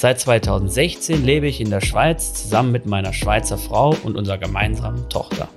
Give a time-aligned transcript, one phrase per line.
[0.00, 5.08] Seit 2016 lebe ich in der Schweiz zusammen mit meiner Schweizer Frau und unserer gemeinsamen
[5.08, 5.48] Tochter.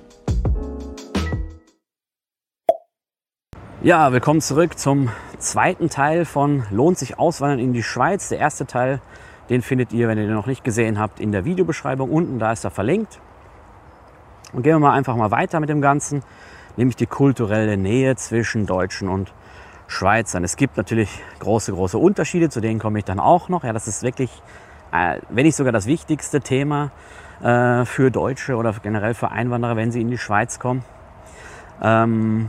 [3.84, 8.30] Ja, willkommen zurück zum zweiten Teil von Lohnt sich Auswandern in die Schweiz.
[8.30, 9.00] Der erste Teil,
[9.48, 12.40] den findet ihr, wenn ihr den noch nicht gesehen habt, in der Videobeschreibung unten.
[12.40, 13.20] Da ist er verlinkt.
[14.52, 16.24] Und gehen wir mal einfach mal weiter mit dem Ganzen,
[16.76, 19.32] nämlich die kulturelle Nähe zwischen Deutschen und
[19.92, 20.42] Schweizern.
[20.42, 23.62] Es gibt natürlich große, große Unterschiede, zu denen komme ich dann auch noch.
[23.62, 24.30] Ja, das ist wirklich,
[24.90, 26.90] äh, wenn nicht sogar das wichtigste Thema
[27.42, 30.82] äh, für Deutsche oder generell für Einwanderer, wenn sie in die Schweiz kommen.
[31.82, 32.48] Ähm,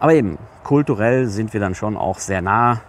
[0.00, 2.80] aber eben, kulturell sind wir dann schon auch sehr nah.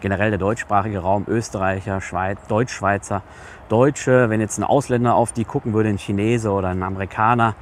[0.00, 3.22] Generell der deutschsprachige Raum, Österreicher, Schweiz, Deutschschweizer,
[3.68, 4.30] Deutsche.
[4.30, 7.54] Wenn jetzt ein Ausländer auf die gucken würde, ein Chinese oder ein Amerikaner,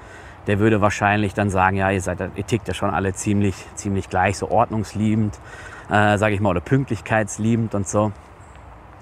[0.46, 4.08] der würde wahrscheinlich dann sagen, ja, ihr seid, ihr tickt ja schon alle ziemlich, ziemlich
[4.08, 5.38] gleich, so ordnungsliebend,
[5.90, 8.12] äh, sage ich mal, oder pünktlichkeitsliebend und so.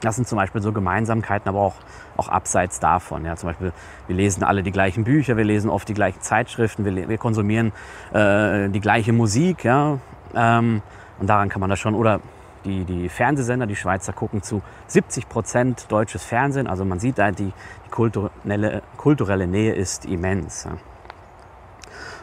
[0.00, 1.76] Das sind zum Beispiel so Gemeinsamkeiten, aber auch,
[2.16, 3.24] auch abseits davon.
[3.24, 3.72] Ja, zum Beispiel,
[4.08, 7.72] wir lesen alle die gleichen Bücher, wir lesen oft die gleichen Zeitschriften, wir, wir konsumieren
[8.12, 9.64] äh, die gleiche Musik.
[9.64, 9.98] Ja,
[10.34, 10.82] ähm,
[11.20, 12.20] und daran kann man das schon, oder
[12.64, 16.66] die, die Fernsehsender, die Schweizer gucken zu 70 Prozent deutsches Fernsehen.
[16.66, 17.52] Also man sieht da, die,
[17.86, 20.64] die kulturelle, kulturelle Nähe ist immens.
[20.64, 20.72] Ja.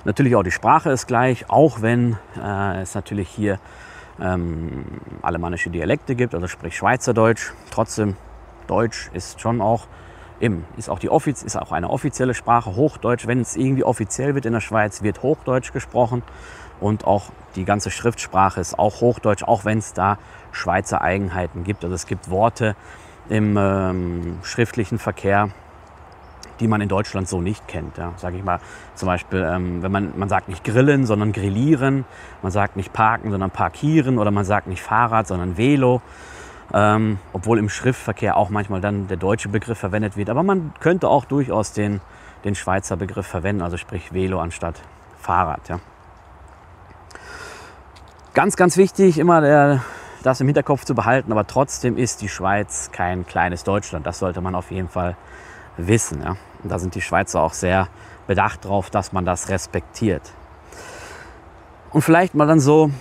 [0.06, 3.60] Natürlich auch die Sprache ist gleich, auch wenn äh, es natürlich hier
[4.22, 4.86] ähm,
[5.22, 7.52] alemannische Dialekte gibt, also sprich Schweizerdeutsch.
[7.72, 8.16] Trotzdem,
[8.68, 9.88] Deutsch ist schon auch
[10.78, 13.28] ist auch, die Offiz ist auch eine offizielle Sprache, Hochdeutsch.
[13.28, 16.24] Wenn es irgendwie offiziell wird in der Schweiz, wird Hochdeutsch gesprochen.
[16.80, 20.18] Und auch die ganze Schriftsprache ist auch Hochdeutsch, auch wenn es da
[20.52, 21.84] Schweizer Eigenheiten gibt.
[21.84, 22.76] Also es gibt Worte
[23.28, 25.50] im ähm, schriftlichen Verkehr,
[26.60, 27.98] die man in Deutschland so nicht kennt.
[27.98, 28.14] Ja.
[28.18, 28.60] Sage ich mal
[28.96, 32.06] zum Beispiel, ähm, wenn man, man sagt nicht grillen, sondern grillieren,
[32.42, 36.02] man sagt nicht parken, sondern parkieren oder man sagt nicht Fahrrad, sondern Velo.
[36.72, 40.30] Ähm, obwohl im Schriftverkehr auch manchmal dann der deutsche Begriff verwendet wird.
[40.30, 42.00] Aber man könnte auch durchaus den,
[42.44, 44.76] den Schweizer Begriff verwenden, also sprich Velo anstatt
[45.20, 45.68] Fahrrad.
[45.68, 45.80] Ja.
[48.36, 49.82] Ganz, ganz wichtig, immer der,
[50.22, 54.06] das im Hinterkopf zu behalten, aber trotzdem ist die Schweiz kein kleines Deutschland.
[54.06, 55.18] Das sollte man auf jeden Fall
[55.88, 56.22] wissen.
[56.22, 56.36] Ja.
[56.64, 57.88] Und da sind die Schweizer auch sehr
[58.28, 60.22] bedacht darauf, dass man das respektiert.
[61.92, 62.92] Und vielleicht mal dann so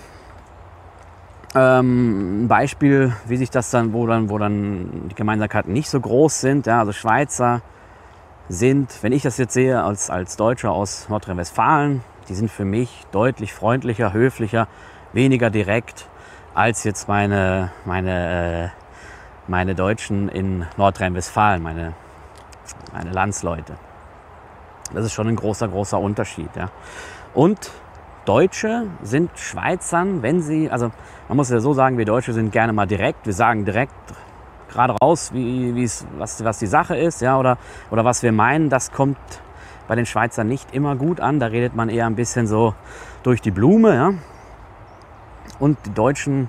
[1.55, 5.99] ähm, ein Beispiel, wie sich das dann, wo dann, wo dann die Gemeinsamkeiten nicht so
[5.99, 6.65] groß sind.
[6.65, 7.61] Ja, also Schweizer
[8.47, 13.05] sind, wenn ich das jetzt sehe, als, als Deutscher aus Nordrhein-Westfalen, die sind für mich
[13.11, 14.67] deutlich freundlicher, höflicher,
[15.13, 16.07] weniger direkt
[16.55, 18.69] als jetzt meine, meine, äh,
[19.47, 21.93] meine Deutschen in Nordrhein-Westfalen, meine
[22.93, 23.75] meine Landsleute.
[24.93, 26.49] Das ist schon ein großer, großer Unterschied.
[26.55, 26.69] Ja.
[27.33, 27.71] Und
[28.25, 30.91] Deutsche sind Schweizern, wenn sie, also
[31.27, 33.93] man muss ja so sagen, wir Deutsche sind gerne mal direkt, wir sagen direkt
[34.69, 37.57] gerade raus, wie, was, was die Sache ist, ja, oder,
[37.91, 39.17] oder was wir meinen, das kommt
[39.89, 41.39] bei den Schweizern nicht immer gut an.
[41.39, 42.75] Da redet man eher ein bisschen so
[43.23, 43.95] durch die Blume.
[43.95, 44.13] Ja.
[45.59, 46.47] Und die Deutschen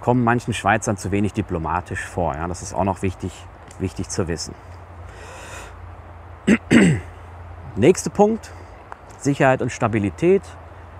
[0.00, 2.34] kommen manchen Schweizern zu wenig diplomatisch vor.
[2.34, 2.48] Ja.
[2.48, 3.30] Das ist auch noch wichtig,
[3.78, 4.54] wichtig zu wissen.
[7.76, 8.50] Nächster Punkt,
[9.18, 10.42] Sicherheit und Stabilität.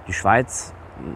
[0.06, 0.72] Die Schweiz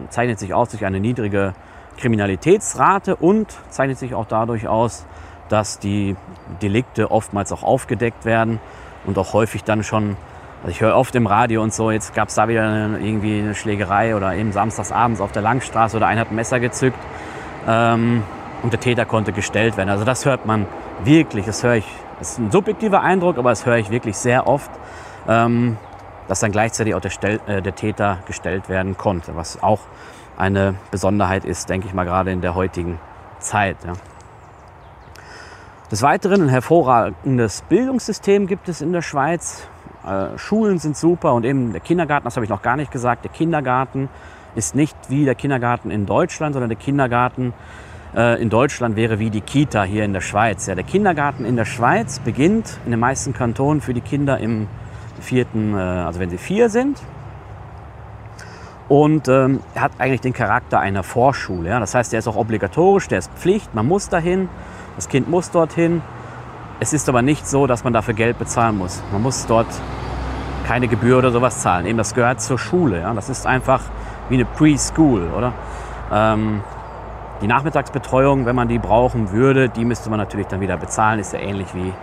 [0.09, 1.53] zeichnet sich aus durch eine niedrige
[1.97, 5.05] Kriminalitätsrate und zeichnet sich auch dadurch aus,
[5.49, 6.15] dass die
[6.61, 8.59] Delikte oftmals auch aufgedeckt werden
[9.05, 10.17] und auch häufig dann schon,
[10.61, 13.39] also ich höre oft im Radio und so, jetzt gab es da wieder eine, irgendwie
[13.39, 16.99] eine Schlägerei oder eben samstagsabends auf der Langstraße oder einer hat ein Messer gezückt
[17.67, 18.23] ähm,
[18.61, 19.89] und der Täter konnte gestellt werden.
[19.89, 20.67] Also das hört man
[21.03, 21.87] wirklich, das höre ich
[22.19, 24.71] das ist ein subjektiver Eindruck, aber das höre ich wirklich sehr oft,
[25.27, 25.77] ähm,
[26.27, 29.79] dass dann gleichzeitig auch der, Stel äh, der Täter gestellt werden konnte, was auch
[30.37, 32.99] eine Besonderheit ist, denke ich mal, gerade in der heutigen
[33.39, 33.77] Zeit.
[33.85, 33.93] Ja.
[35.91, 39.67] Des Weiteren ein hervorragendes Bildungssystem gibt es in der Schweiz.
[40.05, 43.23] Äh, Schulen sind super und eben der Kindergarten, das habe ich noch gar nicht gesagt,
[43.23, 44.09] der Kindergarten
[44.55, 47.53] ist nicht wie der Kindergarten in Deutschland, sondern der Kindergarten
[48.15, 50.65] äh, in Deutschland wäre wie die Kita hier in der Schweiz.
[50.67, 54.67] Ja, der Kindergarten in der Schweiz beginnt in den meisten Kantonen für die Kinder im
[55.19, 57.01] vierten, äh, also wenn sie vier sind.
[58.87, 61.69] Und ähm, hat eigentlich den Charakter einer Vorschule.
[61.69, 61.79] Ja?
[61.79, 64.47] Das heißt, er ist auch obligatorisch, der ist Pflicht, man muss dahin,
[64.95, 66.01] das Kind muss dorthin.
[66.79, 69.01] Es ist aber nicht so, dass man dafür Geld bezahlen muss.
[69.11, 69.67] Man muss dort
[70.65, 71.85] keine Gebühr oder sowas zahlen.
[71.85, 73.01] Eben das gehört zur Schule.
[73.01, 73.13] Ja?
[73.13, 73.81] Das ist einfach
[74.29, 75.53] wie eine Preschool, oder?
[76.11, 76.61] Ähm,
[77.41, 81.19] die Nachmittagsbetreuung, wenn man die brauchen würde, die müsste man natürlich dann wieder bezahlen.
[81.19, 81.93] Ist ja ähnlich wie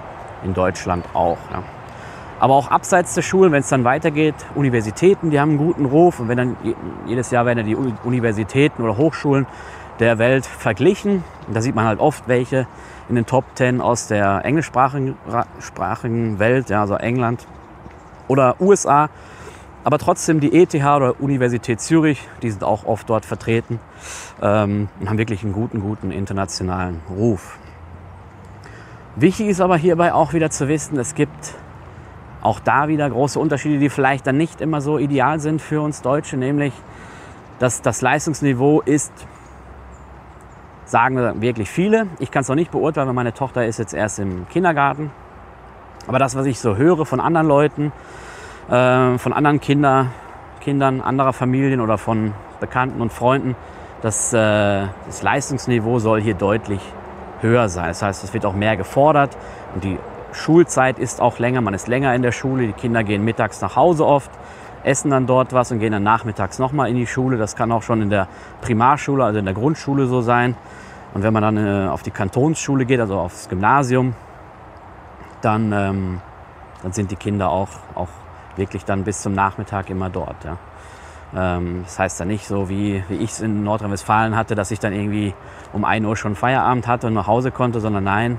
[0.45, 1.39] in Deutschland auch.
[1.53, 1.63] Ja.
[2.41, 6.21] Aber auch abseits der Schulen, wenn es dann weitergeht, Universitäten, die haben einen guten Ruf.
[6.21, 6.57] Und wenn dann
[7.07, 9.47] jedes Jahr werden die Universitäten oder Hochschulen
[10.01, 11.25] der Welt verglichen.
[11.49, 12.67] Da sieht man halt oft welche
[13.09, 17.47] in den Top Ten aus der englischsprachigen Welt, ja, also England
[18.29, 19.09] oder USA.
[19.85, 23.79] Aber trotzdem die ETH oder Universität Zürich, die sind auch oft dort vertreten
[24.41, 27.59] ähm, und haben wirklich einen guten, guten internationalen Ruf.
[29.17, 31.55] Wichtig ist aber hierbei auch wieder zu wissen, es gibt
[32.41, 36.03] auch da wieder große Unterschiede, die vielleicht dann nicht immer so ideal sind für uns
[36.03, 36.73] Deutsche, nämlich
[37.59, 39.13] dass das Leistungsniveau ist,
[40.85, 42.09] sagen wirklich viele.
[42.19, 45.11] Ich kann es noch nicht beurteilen, weil meine Tochter ist jetzt erst im Kindergarten.
[46.07, 47.93] Aber das, was ich so höre von anderen Leuten,
[48.69, 50.07] äh, von anderen Kinder,
[50.61, 53.57] Kindern anderer Familien oder von Bekannten und Freunden,
[54.03, 56.81] dass äh, das Leistungsniveau soll hier deutlich
[57.41, 57.89] höher sein.
[57.89, 59.37] Das heißt, es wird auch mehr gefordert
[59.75, 59.99] und die
[60.33, 61.61] Schulzeit ist auch länger.
[61.61, 62.67] Man ist länger in der Schule.
[62.67, 64.31] Die Kinder gehen mittags nach Hause oft,
[64.83, 67.37] essen dann dort was und gehen dann nachmittags nochmal in die Schule.
[67.37, 68.29] Das kann auch schon in der
[68.63, 70.57] Primarschule, also in der Grundschule so sein.
[71.13, 74.15] Und wenn man dann äh, auf die Kantonsschule geht, also aufs Gymnasium,
[75.41, 76.21] dann, ähm,
[76.83, 78.09] dann sind die Kinder auch, auch
[78.57, 80.45] wirklich dann bis zum Nachmittag immer dort.
[80.45, 80.57] Ja.
[81.37, 84.81] Ähm, das heißt dann nicht so, wie, wie ich es in Nordrhein-Westfalen hatte, dass ich
[84.81, 85.35] dann irgendwie
[85.73, 88.39] um 1 Uhr schon Feierabend hatte und nach Hause konnte, sondern nein,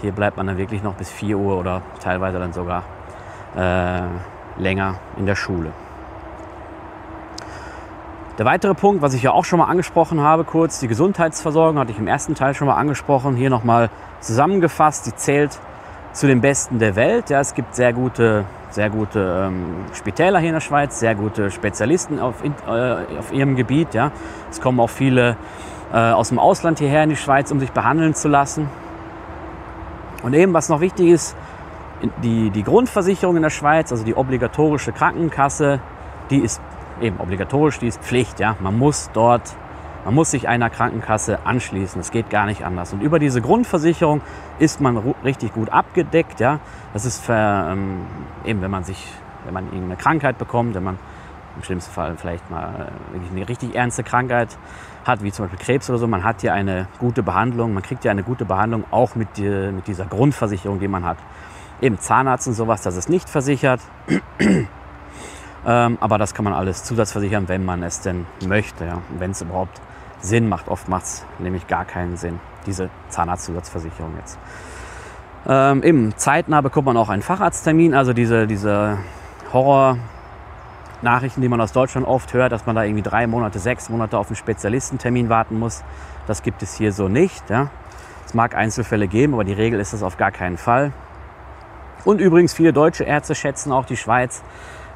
[0.00, 2.84] hier bleibt man dann wirklich noch bis 4 Uhr oder teilweise dann sogar
[3.56, 4.02] äh,
[4.58, 5.72] länger in der Schule.
[8.38, 11.92] Der weitere Punkt, was ich ja auch schon mal angesprochen habe, kurz die Gesundheitsversorgung, hatte
[11.92, 13.90] ich im ersten Teil schon mal angesprochen, hier nochmal
[14.20, 15.58] zusammengefasst, die zählt
[16.12, 17.28] zu den besten der Welt.
[17.28, 21.50] Ja, es gibt sehr gute sehr gute ähm, Spitäler hier in der Schweiz, sehr gute
[21.50, 23.94] Spezialisten auf, äh, auf ihrem Gebiet.
[23.94, 24.12] Ja.
[24.50, 25.36] Es kommen auch viele
[25.92, 28.68] äh, aus dem Ausland hierher in die Schweiz, um sich behandeln zu lassen.
[30.22, 31.36] Und eben, was noch wichtig ist,
[32.22, 35.80] die, die Grundversicherung in der Schweiz, also die obligatorische Krankenkasse,
[36.30, 36.60] die ist
[37.00, 38.40] eben obligatorisch, die ist Pflicht.
[38.40, 38.56] Ja.
[38.60, 39.54] Man muss dort
[40.04, 42.00] man muss sich einer Krankenkasse anschließen.
[42.00, 42.92] Es geht gar nicht anders.
[42.92, 44.20] Und über diese Grundversicherung
[44.58, 46.40] ist man richtig gut abgedeckt.
[46.40, 46.60] Ja?
[46.92, 47.32] Das ist für,
[47.70, 48.06] ähm,
[48.44, 49.06] eben, wenn man sich,
[49.44, 50.98] wenn man irgendeine Krankheit bekommt, wenn man
[51.56, 54.56] im schlimmsten Fall vielleicht mal äh, eine richtig ernste Krankheit
[55.04, 57.74] hat, wie zum Beispiel Krebs oder so, man hat hier eine gute Behandlung.
[57.74, 61.18] Man kriegt ja eine gute Behandlung auch mit, die, mit dieser Grundversicherung, die man hat.
[61.80, 63.80] Eben Zahnarzt und sowas, das ist nicht versichert.
[65.66, 68.84] ähm, aber das kann man alles zusatzversichern, wenn man es denn möchte.
[68.84, 68.98] Ja?
[69.18, 69.80] Wenn es überhaupt
[70.22, 70.68] Sinn macht.
[70.68, 74.38] Oft macht es nämlich gar keinen Sinn, diese Zahnarztzusatzversicherung jetzt.
[75.46, 78.98] Ähm, Im zeitnah bekommt man auch einen Facharzttermin, also diese, diese
[79.52, 84.16] Horror-Nachrichten, die man aus Deutschland oft hört, dass man da irgendwie drei Monate, sechs Monate
[84.16, 85.82] auf einen Spezialistentermin warten muss.
[86.28, 87.50] Das gibt es hier so nicht.
[87.50, 87.70] Ja.
[88.24, 90.92] Es mag Einzelfälle geben, aber die Regel ist das auf gar keinen Fall.
[92.04, 94.42] Und übrigens, viele deutsche Ärzte schätzen auch die Schweiz.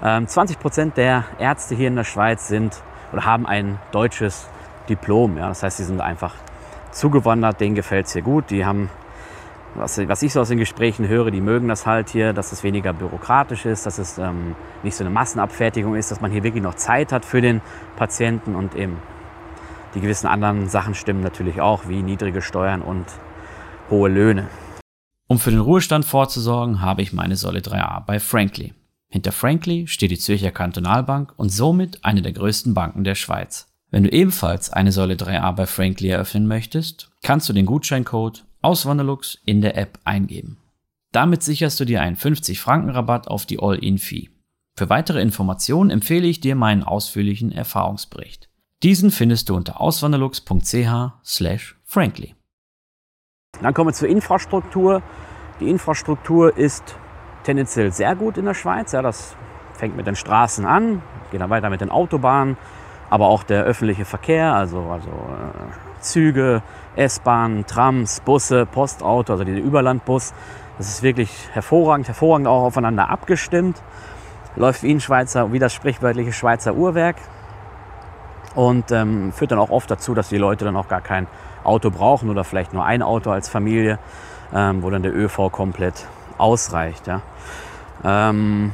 [0.00, 2.82] 20 ähm, Prozent der Ärzte hier in der Schweiz sind
[3.12, 4.48] oder haben ein deutsches
[4.88, 5.36] Diplom.
[5.36, 5.48] Ja.
[5.48, 6.34] Das heißt, sie sind einfach
[6.92, 8.50] zugewandert, denen gefällt es hier gut.
[8.50, 8.90] Die haben,
[9.74, 12.62] was, was, ich so aus den Gesprächen höre, die mögen das halt hier, dass es
[12.62, 16.62] weniger bürokratisch ist, dass es ähm, nicht so eine Massenabfertigung ist, dass man hier wirklich
[16.62, 17.60] noch Zeit hat für den
[17.96, 18.98] Patienten und eben
[19.94, 23.06] die gewissen anderen Sachen stimmen natürlich auch, wie niedrige Steuern und
[23.90, 24.46] hohe Löhne.
[25.26, 28.74] Um für den Ruhestand vorzusorgen, habe ich meine Säule 3a bei Frankly.
[29.08, 33.68] Hinter Frankly steht die Zürcher Kantonalbank und somit eine der größten Banken der Schweiz.
[33.96, 39.38] Wenn du ebenfalls eine Säule 3a bei Frankly eröffnen möchtest, kannst du den Gutscheincode Auswanderlux
[39.46, 40.58] in der App eingeben.
[41.12, 44.28] Damit sicherst du dir einen 50 Franken Rabatt auf die All-In-Fee.
[44.76, 48.50] Für weitere Informationen empfehle ich dir meinen ausführlichen Erfahrungsbericht.
[48.82, 52.34] Diesen findest du unter auswanderlux.ch/frankly.
[53.62, 55.02] Dann kommen wir zur Infrastruktur.
[55.58, 56.96] Die Infrastruktur ist
[57.44, 58.92] tendenziell sehr gut in der Schweiz.
[58.92, 59.34] Ja, das
[59.72, 61.00] fängt mit den Straßen an,
[61.30, 62.58] geht dann weiter mit den Autobahnen,
[63.10, 66.62] aber auch der öffentliche Verkehr, also, also äh, Züge,
[66.96, 70.32] S-Bahnen, Trams, Busse, Postauto, also dieser Überlandbus.
[70.78, 73.80] Das ist wirklich hervorragend, hervorragend auch aufeinander abgestimmt.
[74.56, 77.16] Läuft wie ein Schweizer, wie das sprichwörtliche Schweizer Uhrwerk.
[78.54, 81.26] Und ähm, führt dann auch oft dazu, dass die Leute dann auch gar kein
[81.62, 83.98] Auto brauchen oder vielleicht nur ein Auto als Familie,
[84.54, 86.06] ähm, wo dann der ÖV komplett
[86.38, 87.06] ausreicht.
[87.06, 87.20] Ja.
[88.04, 88.72] Ähm,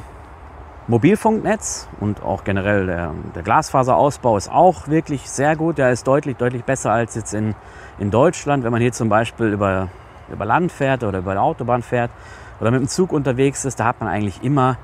[0.87, 5.77] Mobilfunknetz und auch generell der, der, Glasfaserausbau ist auch wirklich sehr gut.
[5.77, 7.55] Der ist deutlich, deutlich besser als jetzt in,
[7.99, 8.63] in Deutschland.
[8.63, 9.89] Wenn man hier zum Beispiel über
[10.31, 12.11] über Land fährt oder über die Autobahn fährt
[12.59, 14.77] oder mit dem Zug unterwegs ist, da hat man eigentlich immer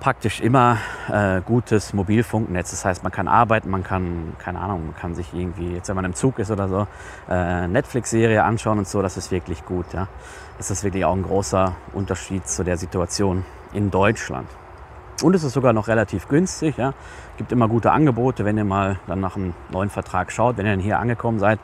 [0.00, 0.78] praktisch immer
[1.10, 2.70] äh, gutes Mobilfunknetz.
[2.70, 5.96] Das heißt, man kann arbeiten, man kann, keine Ahnung, man kann sich irgendwie, jetzt wenn
[5.96, 6.86] man im Zug ist oder so,
[7.30, 9.86] äh, Netflix-Serie anschauen und so, das ist wirklich gut.
[9.94, 10.08] Ja.
[10.58, 14.48] Das ist wirklich auch ein großer Unterschied zu der Situation in Deutschland.
[15.22, 16.76] Und es ist sogar noch relativ günstig.
[16.76, 16.92] Ja.
[17.36, 20.56] Gibt immer gute Angebote, wenn ihr mal dann nach einem neuen Vertrag schaut.
[20.58, 21.58] Wenn ihr dann hier angekommen seid,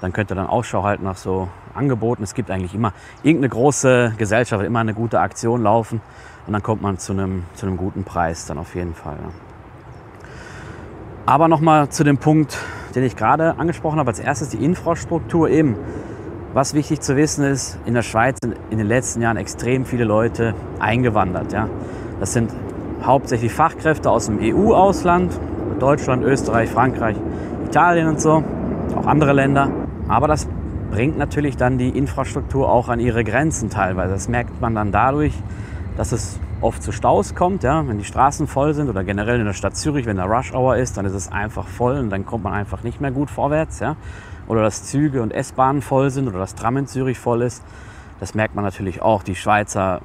[0.00, 2.22] dann könnt ihr dann Ausschau halten nach so Angeboten.
[2.22, 2.92] Es gibt eigentlich immer
[3.22, 6.00] irgendeine große Gesellschaft, immer eine gute Aktion laufen.
[6.46, 9.16] Und dann kommt man zu einem, zu einem guten Preis dann auf jeden Fall.
[9.16, 9.30] Ja.
[11.26, 12.58] Aber nochmal zu dem Punkt,
[12.94, 14.08] den ich gerade angesprochen habe.
[14.08, 15.76] Als erstes die Infrastruktur eben.
[16.52, 20.02] Was wichtig zu wissen ist, in der Schweiz sind in den letzten Jahren extrem viele
[20.02, 21.52] Leute eingewandert.
[21.52, 21.68] Ja.
[22.18, 22.50] Das sind
[23.04, 25.38] hauptsächlich Fachkräfte aus dem EU-Ausland,
[25.78, 27.16] Deutschland, Österreich, Frankreich,
[27.66, 28.42] Italien und so,
[28.96, 29.70] auch andere Länder.
[30.08, 30.48] Aber das
[30.90, 34.12] bringt natürlich dann die Infrastruktur auch an ihre Grenzen teilweise.
[34.12, 35.34] Das merkt man dann dadurch,
[35.96, 39.46] dass es oft zu Staus kommt, ja, wenn die Straßen voll sind oder generell in
[39.46, 42.26] der Stadt Zürich, wenn der Rush Hour ist, dann ist es einfach voll und dann
[42.26, 43.96] kommt man einfach nicht mehr gut vorwärts, ja.
[44.46, 47.62] Oder dass Züge und S-Bahnen voll sind oder das Tram in Zürich voll ist.
[48.18, 49.22] Das merkt man natürlich auch.
[49.22, 50.00] Die Schweizer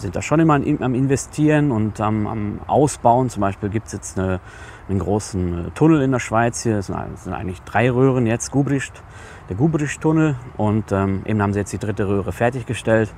[0.00, 3.30] sind da schon immer am Investieren und am, am Ausbauen.
[3.30, 4.40] Zum Beispiel gibt es jetzt eine,
[4.88, 6.78] einen großen äh, Tunnel in der Schweiz hier.
[6.78, 9.02] Es sind, sind eigentlich drei Röhren jetzt, Gubricht,
[9.48, 10.36] der Gubricht-Tunnel.
[10.56, 13.12] Und ähm, eben haben sie jetzt die dritte Röhre fertiggestellt.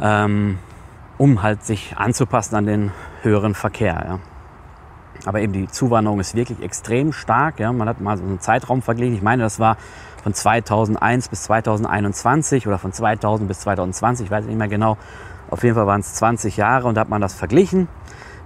[0.00, 0.58] Ähm,
[1.18, 4.04] um halt sich anzupassen an den höheren Verkehr.
[4.06, 4.18] Ja.
[5.26, 7.60] Aber eben die Zuwanderung ist wirklich extrem stark.
[7.60, 7.72] Ja.
[7.72, 9.14] Man hat mal so einen Zeitraum verglichen.
[9.14, 9.76] Ich meine, das war
[10.22, 14.96] von 2001 bis 2021 oder von 2000 bis 2020, ich weiß nicht mehr genau.
[15.50, 17.88] Auf jeden Fall waren es 20 Jahre und da hat man das verglichen,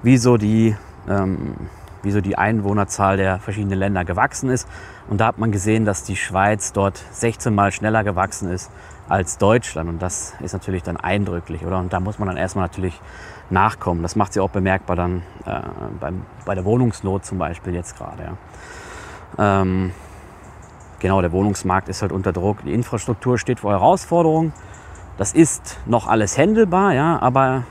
[0.03, 0.77] wie so die,
[1.09, 1.55] ähm,
[2.03, 4.69] wie die Einwohnerzahl der verschiedenen Länder gewachsen ist.
[5.09, 8.71] Und da hat man gesehen, dass die Schweiz dort 16 Mal schneller gewachsen ist
[9.09, 9.89] als Deutschland.
[9.89, 11.79] Und das ist natürlich dann eindrücklich, oder?
[11.79, 13.01] Und da muss man dann erstmal natürlich
[13.51, 14.03] nachkommen.
[14.03, 15.61] Das macht sie auch bemerkbar dann äh,
[16.01, 18.37] beim, bei der Wohnungsnot zum Beispiel jetzt gerade.
[19.39, 19.63] Ja.
[19.63, 19.93] Ähm,
[20.99, 22.63] genau, der Wohnungsmarkt ist halt unter Druck.
[22.65, 24.53] Die Infrastruktur steht vor Herausforderungen.
[25.19, 27.65] Das ist noch alles händelbar, ja, aber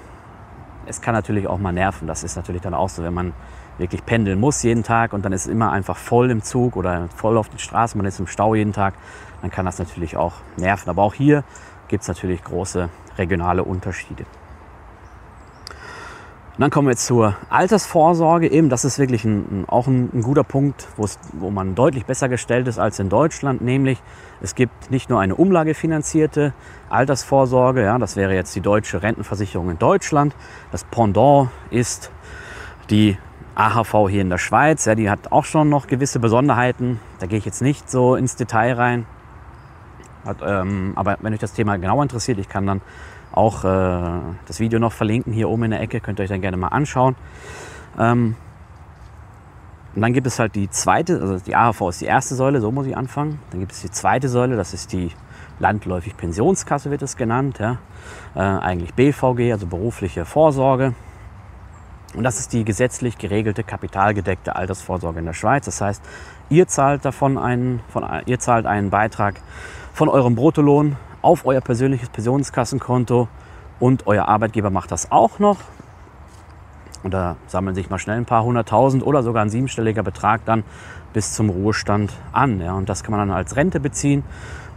[0.86, 2.08] es kann natürlich auch mal nerven.
[2.08, 3.34] Das ist natürlich dann auch so, wenn man
[3.78, 7.08] wirklich pendeln muss jeden Tag und dann ist es immer einfach voll im Zug oder
[7.16, 8.96] voll auf den Straßen, man ist im Stau jeden Tag
[9.42, 10.90] dann kann das natürlich auch nerven.
[10.90, 11.44] Aber auch hier
[11.88, 14.26] gibt es natürlich große regionale Unterschiede.
[16.58, 18.50] Und dann kommen wir jetzt zur Altersvorsorge.
[18.50, 22.68] Eben, das ist wirklich ein, auch ein, ein guter Punkt, wo man deutlich besser gestellt
[22.68, 23.62] ist als in Deutschland.
[23.62, 24.02] Nämlich,
[24.42, 26.54] es gibt nicht nur eine umlagefinanzierte
[26.90, 30.36] Altersvorsorge, ja, das wäre jetzt die deutsche Rentenversicherung in Deutschland.
[30.72, 32.10] Das Pendant ist
[32.90, 33.20] die
[33.54, 34.86] AHV hier in der Schweiz.
[34.86, 37.00] Ja, die hat auch schon noch gewisse Besonderheiten.
[37.20, 39.06] Da gehe ich jetzt nicht so ins Detail rein.
[40.26, 42.82] Hat, ähm, aber wenn euch das Thema genauer interessiert, ich kann dann
[43.32, 46.42] auch äh, das Video noch verlinken hier oben in der Ecke, könnt ihr euch dann
[46.42, 47.16] gerne mal anschauen.
[48.00, 48.36] Ähm,
[49.96, 52.72] und dann gibt es halt die zweite, also die AHV ist die erste Säule, so
[52.72, 53.40] muss ich anfangen.
[53.50, 55.12] Dann gibt es die zweite Säule, das ist die
[55.60, 57.60] landläufig Pensionskasse wird es genannt.
[57.60, 57.78] Ja.
[58.36, 60.94] Äh, eigentlich BVG, also berufliche Vorsorge.
[62.16, 65.66] Und das ist die gesetzlich geregelte kapitalgedeckte Altersvorsorge in der Schweiz.
[65.66, 66.04] Das heißt,
[66.50, 69.42] ihr zahlt davon einen, von, ihr zahlt einen Beitrag
[69.94, 73.28] von eurem Bruttolohn auf euer persönliches Pensionskassenkonto
[73.80, 75.58] und euer Arbeitgeber macht das auch noch.
[77.04, 80.64] Und da sammeln sich mal schnell ein paar hunderttausend oder sogar ein siebenstelliger Betrag dann
[81.14, 82.60] bis zum Ruhestand an.
[82.60, 82.74] Ja.
[82.74, 84.24] Und das kann man dann als Rente beziehen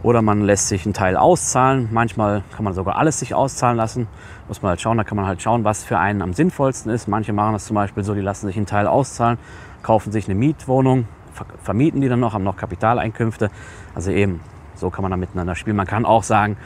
[0.03, 1.89] oder man lässt sich einen Teil auszahlen.
[1.91, 4.07] Manchmal kann man sogar alles sich auszahlen lassen.
[4.47, 7.07] Muss man halt schauen, da kann man halt schauen, was für einen am sinnvollsten ist.
[7.07, 9.37] Manche machen das zum Beispiel so, die lassen sich einen Teil auszahlen,
[9.83, 11.07] kaufen sich eine Mietwohnung,
[11.63, 13.51] vermieten die dann noch, haben noch Kapitaleinkünfte.
[13.93, 14.41] Also eben
[14.81, 15.77] so kann man da miteinander spielen.
[15.77, 16.57] Man kann auch sagen,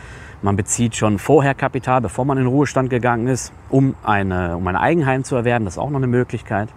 [0.42, 4.68] man bezieht schon vorher Kapital, bevor man in den Ruhestand gegangen ist, um, eine, um
[4.68, 5.66] ein Eigenheim zu erwerben.
[5.66, 6.70] Das ist auch noch eine Möglichkeit.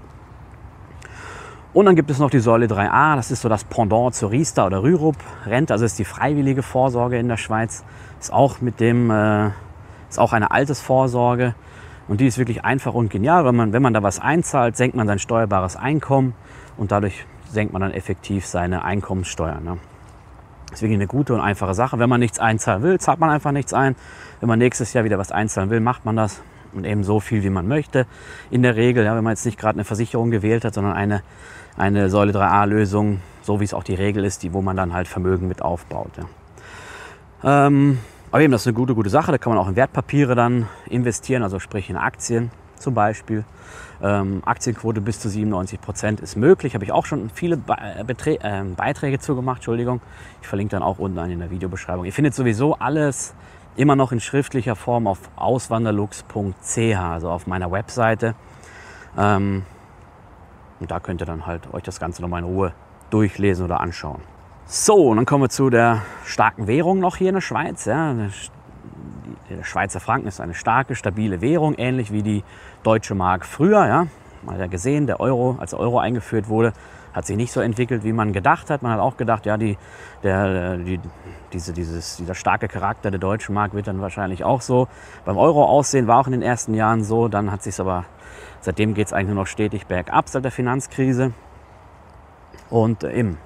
[1.72, 4.66] Und dann gibt es noch die Säule 3a, das ist so das Pendant zur Riester
[4.66, 7.84] oder Rürup-Rente, also ist die freiwillige Vorsorge in der Schweiz.
[8.18, 9.48] Ist auch mit dem, äh,
[10.08, 11.54] ist auch eine Altersvorsorge.
[12.08, 13.44] Und die ist wirklich einfach und genial.
[13.44, 16.34] Wenn man, wenn man da was einzahlt, senkt man sein steuerbares Einkommen
[16.78, 19.60] und dadurch senkt man dann effektiv seine Einkommenssteuer.
[19.60, 19.76] Ne?
[20.70, 21.98] Das ist wirklich eine gute und einfache Sache.
[21.98, 23.96] Wenn man nichts einzahlen will, zahlt man einfach nichts ein.
[24.40, 26.42] Wenn man nächstes Jahr wieder was einzahlen will, macht man das.
[26.74, 28.06] Und eben so viel, wie man möchte.
[28.50, 31.22] In der Regel, ja, wenn man jetzt nicht gerade eine Versicherung gewählt hat, sondern eine,
[31.78, 35.08] eine Säule 3a-Lösung, so wie es auch die Regel ist, die, wo man dann halt
[35.08, 36.10] Vermögen mit aufbaut.
[37.42, 37.66] Ja.
[37.66, 37.98] Ähm,
[38.30, 39.32] aber eben, das ist eine gute, gute Sache.
[39.32, 42.50] Da kann man auch in Wertpapiere dann investieren, also sprich in Aktien.
[42.80, 43.44] Zum Beispiel.
[44.02, 46.74] Ähm, Aktienquote bis zu 97 Prozent ist möglich.
[46.74, 49.58] Habe ich auch schon viele Be äh, Beiträge zu gemacht.
[49.58, 50.00] Entschuldigung.
[50.40, 52.04] Ich verlinke dann auch unten in der Videobeschreibung.
[52.04, 53.34] Ihr findet sowieso alles
[53.76, 58.34] immer noch in schriftlicher Form auf auswanderlux.ch, also auf meiner Webseite.
[59.16, 59.64] Ähm,
[60.80, 62.72] und da könnt ihr dann halt euch das Ganze nochmal in Ruhe
[63.10, 64.20] durchlesen oder anschauen.
[64.66, 67.86] So, und dann kommen wir zu der starken Währung noch hier in der Schweiz.
[67.86, 68.14] Ja.
[69.50, 72.44] Der Schweizer Franken ist eine starke, stabile Währung, ähnlich wie die
[72.82, 73.86] deutsche Mark früher.
[73.86, 74.06] Ja.
[74.42, 76.72] Man hat ja gesehen, der Euro, als der Euro eingeführt wurde,
[77.12, 78.82] hat sich nicht so entwickelt, wie man gedacht hat.
[78.82, 79.76] Man hat auch gedacht, ja, die,
[80.22, 81.00] der, die,
[81.52, 84.88] diese, dieses, dieser starke Charakter der deutschen Mark wird dann wahrscheinlich auch so
[85.24, 87.28] beim Euro aussehen, war auch in den ersten Jahren so.
[87.28, 88.04] Dann hat sich aber,
[88.60, 91.32] seitdem geht es eigentlich nur noch stetig bergab seit der Finanzkrise.
[92.70, 93.38] Und äh, eben,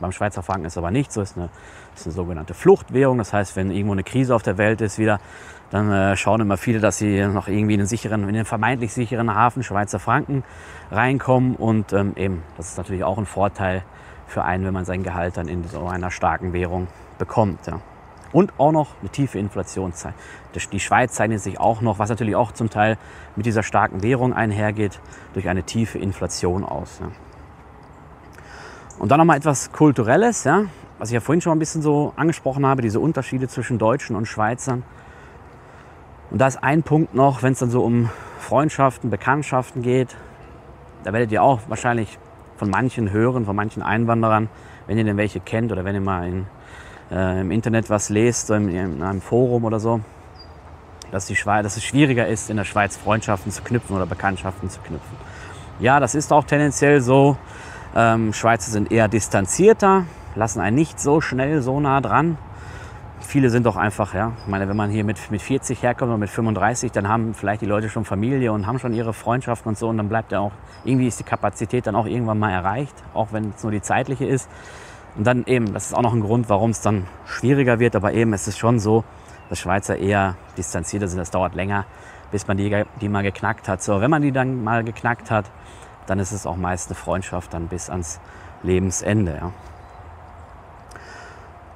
[0.00, 1.48] beim Schweizer Franken ist aber nicht so, ist eine,
[2.00, 3.18] ist eine sogenannte Fluchtwährung.
[3.18, 5.18] Das heißt, wenn irgendwo eine Krise auf der Welt ist wieder,
[5.70, 8.92] dann äh, schauen immer viele, dass sie noch irgendwie in den sicheren, in den vermeintlich
[8.92, 10.44] sicheren Hafen Schweizer Franken
[10.90, 11.56] reinkommen.
[11.56, 13.82] Und ähm, eben, das ist natürlich auch ein Vorteil
[14.26, 16.88] für einen, wenn man sein Gehalt dann in so einer starken Währung
[17.18, 17.66] bekommt.
[17.66, 17.80] Ja.
[18.32, 20.14] Und auch noch eine tiefe Inflationszeit.
[20.72, 22.98] Die Schweiz zeichnet sich auch noch, was natürlich auch zum Teil
[23.34, 25.00] mit dieser starken Währung einhergeht,
[25.32, 26.98] durch eine tiefe Inflation aus.
[27.00, 27.08] Ja.
[28.98, 30.64] Und dann nochmal etwas Kulturelles, ja,
[30.98, 34.26] was ich ja vorhin schon ein bisschen so angesprochen habe, diese Unterschiede zwischen Deutschen und
[34.26, 34.82] Schweizern.
[36.30, 40.16] Und da ist ein Punkt noch, wenn es dann so um Freundschaften, Bekanntschaften geht,
[41.04, 42.18] da werdet ihr auch wahrscheinlich
[42.56, 44.48] von manchen hören, von manchen Einwanderern,
[44.86, 46.46] wenn ihr denn welche kennt oder wenn ihr mal in,
[47.10, 50.00] äh, im Internet was lest, in, in, einem Forum oder so,
[51.12, 54.80] dass, die dass es schwieriger ist, in der Schweiz Freundschaften zu knüpfen oder Bekanntschaften zu
[54.80, 55.16] knüpfen.
[55.78, 57.36] Ja, das ist auch tendenziell so.
[57.94, 60.04] Ähm, Schweizer sind eher distanzierter,
[60.36, 62.38] lassen einen nicht so schnell so nah dran.
[63.20, 66.18] Viele sind doch einfach, ja, ich meine, wenn man hier mit, mit 40 herkommt oder
[66.18, 69.78] mit 35, dann haben vielleicht die Leute schon Familie und haben schon ihre Freundschaften und
[69.78, 70.52] so und dann bleibt ja auch,
[70.84, 74.26] irgendwie ist die Kapazität dann auch irgendwann mal erreicht, auch wenn es nur die zeitliche
[74.26, 74.48] ist.
[75.16, 78.12] Und dann eben, das ist auch noch ein Grund, warum es dann schwieriger wird, aber
[78.12, 79.02] eben es ist schon so,
[79.48, 81.18] dass Schweizer eher distanzierter sind.
[81.18, 81.86] Das dauert länger,
[82.30, 83.82] bis man die, die mal geknackt hat.
[83.82, 85.50] So, wenn man die dann mal geknackt hat,
[86.06, 88.20] dann ist es auch meist eine Freundschaft dann bis ans
[88.62, 89.38] Lebensende.
[89.40, 89.52] Ja.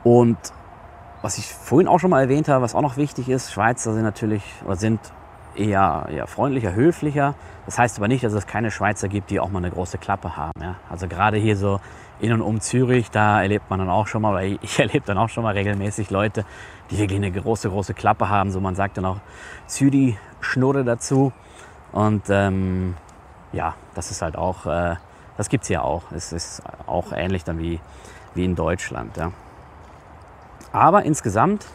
[0.05, 0.39] Und
[1.23, 4.03] was ich vorhin auch schon mal erwähnt habe, was auch noch wichtig ist, Schweizer sind
[4.03, 5.01] natürlich oder sind
[5.55, 7.35] eher, eher freundlicher, höflicher.
[7.67, 10.37] Das heißt aber nicht, dass es keine Schweizer gibt, die auch mal eine große Klappe
[10.37, 10.61] haben.
[10.61, 10.77] Ja.
[10.89, 11.81] Also gerade hier so
[12.21, 15.19] in und um Zürich, da erlebt man dann auch schon mal, oder ich erlebe dann
[15.19, 16.45] auch schon mal regelmäßig Leute,
[16.91, 18.51] die wirklich eine große, große Klappe haben.
[18.51, 19.19] So man sagt dann auch
[19.67, 21.33] Züdi-Schnurre dazu.
[21.93, 22.97] Und ähm,
[23.53, 24.97] ja, das ist halt auch, äh,
[25.37, 26.03] das gibt es hier auch.
[26.13, 27.81] Es ist auch ähnlich dann wie,
[28.35, 29.17] wie in Deutschland.
[29.17, 29.33] Ja.
[30.73, 31.67] Aber insgesamt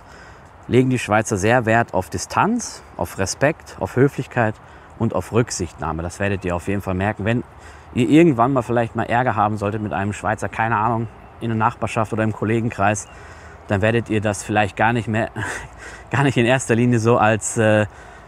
[0.67, 4.55] legen die Schweizer sehr Wert auf Distanz, auf Respekt, auf Höflichkeit
[4.97, 6.01] und auf Rücksichtnahme.
[6.01, 7.25] Das werdet ihr auf jeden Fall merken.
[7.25, 7.43] Wenn
[7.93, 11.07] ihr irgendwann mal vielleicht mal Ärger haben solltet mit einem Schweizer, keine Ahnung,
[11.41, 13.07] in der Nachbarschaft oder im Kollegenkreis,
[13.67, 15.29] dann werdet ihr das vielleicht gar nicht mehr,
[16.11, 17.85] gar nicht in erster Linie so als äh,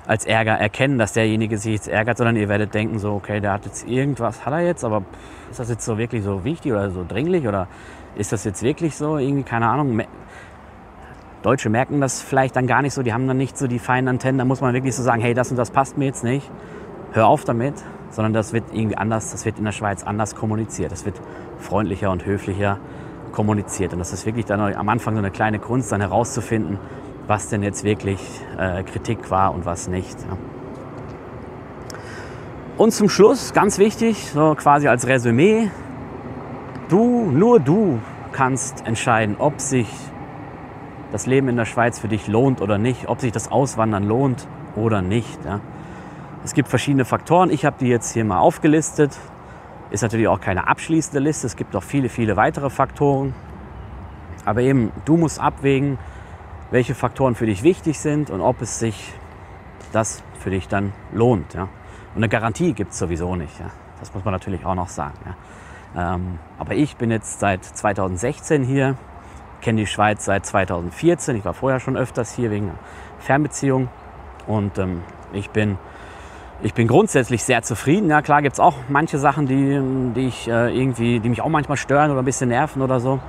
[0.07, 3.51] als Ärger erkennen, dass derjenige sich jetzt ärgert, sondern ihr werdet denken, so, okay, der
[3.51, 5.03] hat jetzt irgendwas, hat er jetzt, aber
[5.51, 7.67] ist das jetzt so wirklich so wichtig oder so dringlich oder
[8.15, 10.01] ist das jetzt wirklich so, irgendwie, keine Ahnung.
[11.47, 14.09] Deutsche merken das vielleicht dann gar nicht so, die haben dann nicht so die feinen
[14.09, 16.51] Antennen, da muss man wirklich so sagen, hey, das und das passt mir jetzt nicht,
[17.13, 17.75] hör auf damit,
[18.09, 21.15] sondern das wird irgendwie anders, das wird in der Schweiz anders kommuniziert, das wird
[21.57, 22.79] freundlicher und höflicher
[23.31, 26.79] kommuniziert und das ist wirklich dann am Anfang so eine kleine Kunst, dann herauszufinden,
[27.27, 28.19] was denn jetzt wirklich
[28.59, 30.19] äh, Kritik war und was nicht.
[30.23, 30.37] Ja.
[32.75, 35.71] Und zum Schluss, ganz wichtig, so quasi als Resümee,
[36.89, 37.99] du, nur du
[38.33, 39.87] kannst entscheiden, ob sich
[41.11, 44.47] das Leben in der Schweiz für dich lohnt oder nicht, ob sich das Auswandern lohnt
[44.75, 45.43] oder nicht.
[45.45, 45.59] Ja.
[46.43, 49.17] Es gibt verschiedene Faktoren, ich habe die jetzt hier mal aufgelistet.
[49.89, 53.33] Ist natürlich auch keine abschließende Liste, es gibt noch viele, viele weitere Faktoren.
[54.45, 55.97] Aber eben, du musst abwägen,
[56.71, 59.13] welche Faktoren für dich wichtig sind und ob es sich
[59.93, 61.53] das für dich dann lohnt.
[61.53, 61.63] Ja.
[61.63, 61.69] Und
[62.17, 63.59] eine Garantie gibt es sowieso nicht.
[63.59, 63.71] Ja.
[63.99, 65.17] Das muss man natürlich auch noch sagen.
[65.25, 66.15] Ja.
[66.15, 68.95] Ähm, aber ich bin jetzt seit 2016 hier,
[69.61, 71.35] kenne die Schweiz seit 2014.
[71.35, 72.71] Ich war vorher schon öfters hier wegen
[73.19, 73.89] Fernbeziehung
[74.47, 75.77] und ähm, ich bin
[76.63, 78.09] ich bin grundsätzlich sehr zufrieden.
[78.09, 79.79] Ja, klar gibt es auch manche Sachen, die,
[80.15, 83.19] die, ich, äh, irgendwie, die mich auch manchmal stören oder ein bisschen nerven oder so.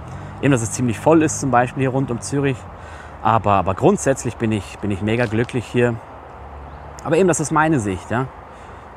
[0.41, 2.57] Eben, dass es ziemlich voll ist, zum Beispiel hier rund um Zürich.
[3.23, 5.95] Aber, aber grundsätzlich bin ich, bin ich mega glücklich hier.
[7.05, 8.11] Aber eben, das ist meine Sicht.
[8.11, 8.29] Ja?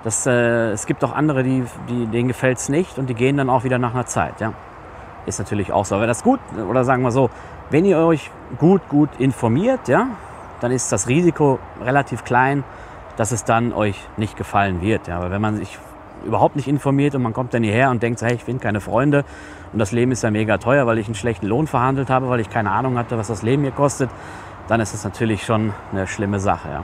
[0.03, 3.35] Das, äh, es gibt auch andere, die, die, denen gefällt es nicht und die gehen
[3.35, 4.39] dann auch wieder nach einer Zeit.
[4.39, 4.53] Ja?
[5.25, 5.95] Ist natürlich auch so.
[5.95, 7.29] Aber das gut, oder sagen wir so,
[7.69, 10.07] wenn ihr euch gut, gut informiert, ja,
[10.61, 12.63] dann ist das Risiko relativ klein,
[13.17, 15.07] dass es dann euch nicht gefallen wird.
[15.07, 15.77] Ja, aber wenn man sich
[16.25, 19.25] überhaupt nicht informiert und man kommt dann hierher und denkt, hey, ich finde keine Freunde
[19.73, 22.39] und das Leben ist ja mega teuer, weil ich einen schlechten Lohn verhandelt habe, weil
[22.39, 24.09] ich keine Ahnung hatte, was das Leben hier kostet,
[24.67, 26.69] dann ist es natürlich schon eine schlimme Sache.
[26.69, 26.83] Ja.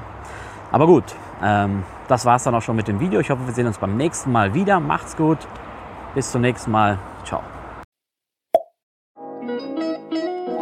[0.72, 1.04] Aber gut,
[1.44, 3.20] ähm, das war es dann auch schon mit dem Video.
[3.20, 4.80] Ich hoffe, wir sehen uns beim nächsten Mal wieder.
[4.80, 5.40] Macht's gut.
[6.16, 6.98] Bis zum nächsten Mal.
[7.24, 7.42] Ciao.